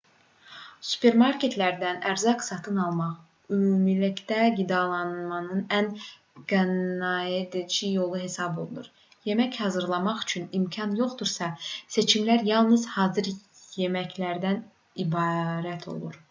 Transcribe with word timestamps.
supermarketlərdən 0.91 1.99
ərzaq 2.11 2.39
satın 2.45 2.79
almaq 2.85 3.11
ümumilikdə 3.57 4.39
qidalanmanın 4.61 5.61
ən 5.81 5.91
qənaətcil 6.55 7.93
yolu 8.01 8.23
hesab 8.23 8.59
olunur 8.63 8.89
yemək 9.31 9.61
hazırlamaq 9.67 10.25
üçün 10.27 10.49
imkan 10.63 10.97
yoxdursa 11.03 11.51
seçimlər 11.99 12.49
yalnız 12.53 12.89
hazır 12.97 13.33
yeməklərdən 13.85 14.61
ibarət 15.09 15.91
olur 15.97 16.19